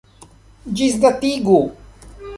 [0.79, 1.61] Ĝisdatigu!